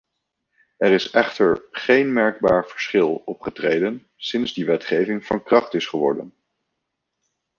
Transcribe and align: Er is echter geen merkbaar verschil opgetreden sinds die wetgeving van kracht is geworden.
Er 0.77 0.91
is 0.93 1.09
echter 1.11 1.63
geen 1.71 2.13
merkbaar 2.13 2.67
verschil 2.67 3.09
opgetreden 3.25 4.07
sinds 4.15 4.53
die 4.53 4.65
wetgeving 4.65 5.25
van 5.25 5.43
kracht 5.43 5.73
is 5.73 5.85
geworden. 5.85 6.33